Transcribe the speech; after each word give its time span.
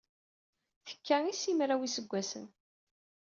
Tekka 0.87 1.17
i 1.31 1.33
simraw 1.41 1.81
n 1.81 1.85
yiseggasen. 1.85 2.45